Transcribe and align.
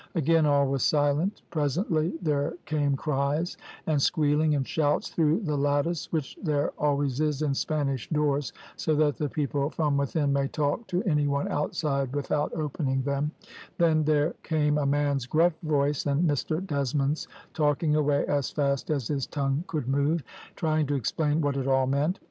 Again 0.15 0.47
all 0.47 0.67
was 0.67 0.81
silent. 0.81 1.43
Presently 1.51 2.15
there 2.23 2.55
came 2.65 2.95
cries, 2.95 3.55
and 3.85 4.01
squealing, 4.01 4.55
and 4.55 4.67
shouts, 4.67 5.09
through 5.11 5.41
the 5.41 5.55
lattice 5.55 6.11
which 6.11 6.35
there 6.41 6.71
always 6.79 7.19
is 7.21 7.43
in 7.43 7.53
Spanish 7.53 8.09
doors, 8.09 8.51
so 8.75 8.95
that 8.95 9.17
the 9.17 9.29
people 9.29 9.69
from 9.69 9.97
within 9.97 10.33
may 10.33 10.47
talk 10.47 10.87
to 10.87 11.03
any 11.03 11.27
one 11.27 11.47
outside 11.51 12.13
without 12.15 12.51
opening 12.55 13.03
them; 13.03 13.29
then 13.77 14.03
there 14.03 14.33
came 14.41 14.79
a 14.79 14.87
man's 14.87 15.27
gruff 15.27 15.53
voice, 15.61 16.07
and 16.07 16.27
Mr 16.27 16.65
Desmond's, 16.65 17.27
talking 17.53 17.95
away 17.95 18.25
as 18.25 18.49
fast 18.49 18.89
as 18.89 19.07
his 19.07 19.27
tongue 19.27 19.63
could 19.67 19.87
move, 19.87 20.23
trying 20.55 20.87
to 20.87 20.95
explain 20.95 21.41
what 21.41 21.57
it 21.57 21.67
all 21.67 21.85
meant. 21.85 22.17